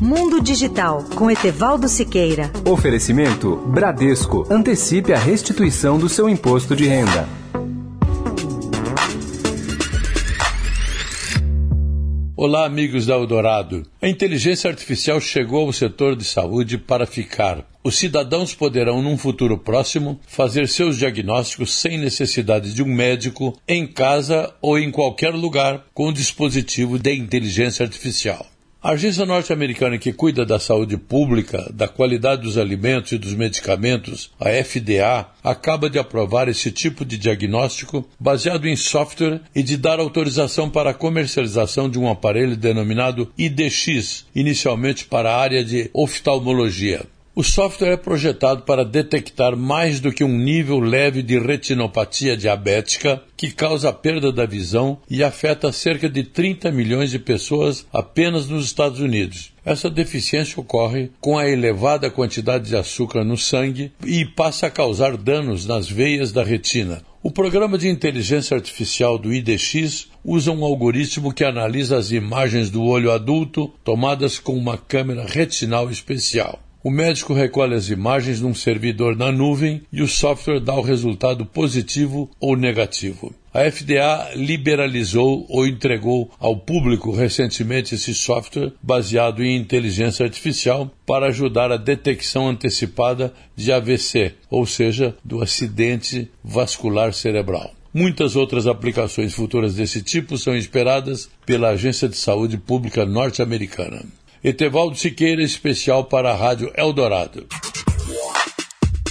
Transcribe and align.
Mundo 0.00 0.40
Digital 0.40 1.04
com 1.14 1.30
Etevaldo 1.30 1.86
Siqueira. 1.86 2.50
Oferecimento 2.64 3.56
Bradesco. 3.56 4.46
Antecipe 4.50 5.12
a 5.12 5.18
restituição 5.18 5.98
do 5.98 6.08
seu 6.08 6.28
imposto 6.28 6.74
de 6.74 6.86
renda. 6.86 7.28
Olá, 12.34 12.64
amigos 12.64 13.04
da 13.04 13.14
Eldorado. 13.14 13.86
A 14.00 14.08
inteligência 14.08 14.70
artificial 14.70 15.20
chegou 15.20 15.66
ao 15.66 15.72
setor 15.74 16.16
de 16.16 16.24
saúde 16.24 16.78
para 16.78 17.04
ficar. 17.04 17.68
Os 17.84 17.98
cidadãos 17.98 18.54
poderão, 18.54 19.02
num 19.02 19.18
futuro 19.18 19.58
próximo, 19.58 20.18
fazer 20.26 20.66
seus 20.66 20.96
diagnósticos 20.96 21.74
sem 21.74 21.98
necessidade 21.98 22.72
de 22.72 22.82
um 22.82 22.86
médico, 22.86 23.54
em 23.68 23.86
casa 23.86 24.54
ou 24.62 24.78
em 24.78 24.90
qualquer 24.90 25.34
lugar, 25.34 25.84
com 25.92 26.08
um 26.08 26.12
dispositivo 26.14 26.98
de 26.98 27.14
inteligência 27.14 27.84
artificial. 27.84 28.46
A 28.82 28.92
agência 28.92 29.26
norte-americana 29.26 29.98
que 29.98 30.10
cuida 30.10 30.46
da 30.46 30.58
saúde 30.58 30.96
pública, 30.96 31.70
da 31.70 31.86
qualidade 31.86 32.40
dos 32.40 32.56
alimentos 32.56 33.12
e 33.12 33.18
dos 33.18 33.34
medicamentos, 33.34 34.30
a 34.40 34.48
FDA, 34.64 35.28
acaba 35.44 35.90
de 35.90 35.98
aprovar 35.98 36.48
esse 36.48 36.72
tipo 36.72 37.04
de 37.04 37.18
diagnóstico 37.18 38.08
baseado 38.18 38.66
em 38.66 38.74
software 38.74 39.42
e 39.54 39.62
de 39.62 39.76
dar 39.76 40.00
autorização 40.00 40.70
para 40.70 40.92
a 40.92 40.94
comercialização 40.94 41.90
de 41.90 41.98
um 41.98 42.08
aparelho 42.08 42.56
denominado 42.56 43.30
IDX, 43.36 44.24
inicialmente 44.34 45.04
para 45.04 45.30
a 45.30 45.38
área 45.38 45.62
de 45.62 45.90
oftalmologia. 45.92 47.04
O 47.40 47.42
software 47.42 47.92
é 47.92 47.96
projetado 47.96 48.64
para 48.64 48.84
detectar 48.84 49.56
mais 49.56 49.98
do 49.98 50.12
que 50.12 50.22
um 50.22 50.36
nível 50.36 50.78
leve 50.78 51.22
de 51.22 51.38
retinopatia 51.38 52.36
diabética 52.36 53.22
que 53.34 53.50
causa 53.50 53.90
perda 53.94 54.30
da 54.30 54.44
visão 54.44 54.98
e 55.08 55.24
afeta 55.24 55.72
cerca 55.72 56.06
de 56.06 56.22
30 56.22 56.70
milhões 56.70 57.10
de 57.10 57.18
pessoas 57.18 57.86
apenas 57.90 58.46
nos 58.46 58.66
Estados 58.66 59.00
Unidos. 59.00 59.54
Essa 59.64 59.88
deficiência 59.88 60.60
ocorre 60.60 61.12
com 61.18 61.38
a 61.38 61.48
elevada 61.48 62.10
quantidade 62.10 62.68
de 62.68 62.76
açúcar 62.76 63.24
no 63.24 63.38
sangue 63.38 63.90
e 64.04 64.26
passa 64.26 64.66
a 64.66 64.70
causar 64.70 65.16
danos 65.16 65.64
nas 65.64 65.88
veias 65.88 66.32
da 66.32 66.44
retina. 66.44 67.02
O 67.22 67.30
programa 67.30 67.78
de 67.78 67.88
inteligência 67.88 68.54
artificial 68.54 69.16
do 69.16 69.32
IDX 69.32 70.08
usa 70.22 70.52
um 70.52 70.62
algoritmo 70.62 71.32
que 71.32 71.44
analisa 71.44 71.96
as 71.96 72.10
imagens 72.10 72.68
do 72.68 72.82
olho 72.82 73.10
adulto 73.10 73.72
tomadas 73.82 74.38
com 74.38 74.52
uma 74.52 74.76
câmera 74.76 75.24
retinal 75.26 75.90
especial. 75.90 76.60
O 76.82 76.90
médico 76.90 77.34
recolhe 77.34 77.74
as 77.74 77.90
imagens 77.90 78.40
num 78.40 78.54
servidor 78.54 79.14
na 79.14 79.30
nuvem 79.30 79.82
e 79.92 80.00
o 80.00 80.08
software 80.08 80.60
dá 80.60 80.74
o 80.74 80.80
resultado 80.80 81.44
positivo 81.44 82.30
ou 82.40 82.56
negativo. 82.56 83.34
A 83.52 83.70
FDA 83.70 84.30
liberalizou 84.34 85.44
ou 85.50 85.66
entregou 85.66 86.30
ao 86.38 86.56
público 86.56 87.10
recentemente 87.10 87.94
esse 87.94 88.14
software 88.14 88.72
baseado 88.82 89.44
em 89.44 89.58
inteligência 89.58 90.24
artificial 90.24 90.90
para 91.04 91.26
ajudar 91.26 91.70
a 91.70 91.76
detecção 91.76 92.48
antecipada 92.48 93.34
de 93.54 93.70
AVC, 93.70 94.32
ou 94.48 94.64
seja, 94.64 95.14
do 95.22 95.42
acidente 95.42 96.30
vascular 96.42 97.12
cerebral. 97.12 97.74
Muitas 97.92 98.36
outras 98.36 98.66
aplicações 98.66 99.34
futuras 99.34 99.74
desse 99.74 100.00
tipo 100.00 100.38
são 100.38 100.56
esperadas 100.56 101.28
pela 101.44 101.70
Agência 101.70 102.08
de 102.08 102.16
Saúde 102.16 102.56
Pública 102.56 103.04
norte-americana. 103.04 104.04
Etevaldo 104.42 104.96
Siqueira, 104.96 105.42
especial 105.42 106.04
para 106.04 106.30
a 106.32 106.34
Rádio 106.34 106.72
Eldorado. 106.74 107.46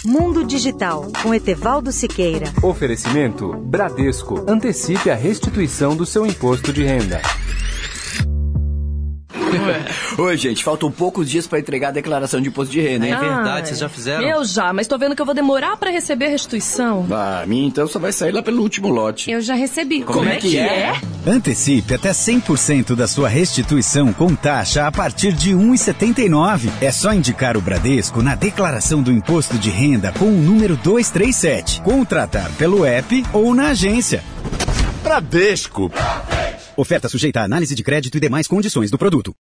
Mundo 0.03 0.43
Digital 0.43 1.11
com 1.21 1.35
Etevaldo 1.35 1.91
Siqueira. 1.91 2.51
Oferecimento 2.63 3.53
Bradesco. 3.53 4.43
Antecipe 4.47 5.11
a 5.11 5.15
restituição 5.15 5.95
do 5.95 6.03
seu 6.03 6.25
imposto 6.25 6.73
de 6.73 6.83
renda. 6.83 7.21
Oi, 10.17 10.37
gente, 10.37 10.63
faltam 10.63 10.91
poucos 10.91 11.29
dias 11.29 11.47
para 11.47 11.59
entregar 11.59 11.89
a 11.89 11.91
declaração 11.91 12.41
de 12.41 12.49
imposto 12.49 12.71
de 12.71 12.81
renda, 12.81 13.05
hein? 13.05 13.13
É 13.13 13.17
verdade, 13.17 13.67
vocês 13.67 13.79
já 13.79 13.89
fizeram? 13.89 14.23
Eu 14.23 14.43
já, 14.45 14.71
mas 14.73 14.87
tô 14.87 14.97
vendo 14.97 15.15
que 15.15 15.21
eu 15.21 15.25
vou 15.25 15.35
demorar 15.35 15.77
para 15.77 15.89
receber 15.89 16.25
a 16.25 16.29
restituição. 16.29 17.07
Ah, 17.11 17.41
a 17.43 17.45
minha 17.45 17.67
então 17.67 17.87
só 17.87 17.99
vai 17.99 18.11
sair 18.11 18.31
lá 18.31 18.41
pelo 18.41 18.61
último 18.61 18.89
lote. 18.89 19.29
Eu 19.29 19.41
já 19.41 19.53
recebi. 19.53 20.03
Como, 20.03 20.19
Como 20.19 20.29
é, 20.29 20.37
que 20.37 20.57
é? 20.57 20.61
é? 20.61 21.01
Antecipe 21.27 21.93
até 21.93 22.11
100% 22.11 22.95
da 22.95 23.07
sua 23.07 23.27
restituição 23.27 24.11
com 24.13 24.35
taxa 24.35 24.87
a 24.87 24.91
partir 24.91 25.33
de 25.33 25.51
1,79. 25.51 26.69
É 26.81 26.91
só 26.91 27.13
indicar 27.13 27.57
o 27.57 27.61
Bradesco 27.61 28.21
na 28.21 28.35
declaração 28.35 29.01
do 29.01 29.11
imposto 29.11 29.57
de 29.57 29.69
renda 29.69 30.11
com 30.17 30.25
o 30.25 30.41
número 30.41 30.75
237. 30.77 31.81
Contratar 31.81 32.49
pelo 32.53 32.85
app 32.85 33.23
ou 33.33 33.53
na 33.53 33.69
agência. 33.69 34.23
Bradesco. 35.03 35.91
Oferta 36.79 37.09
sujeita 37.09 37.41
à 37.41 37.43
análise 37.43 37.75
de 37.75 37.83
crédito 37.83 38.15
e 38.15 38.21
demais 38.21 38.47
condições 38.47 38.89
do 38.89 38.97
produto. 38.97 39.35